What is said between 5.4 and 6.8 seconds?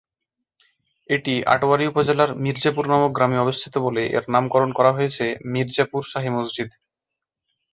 মির্জাপুর শাহী মসজিদ।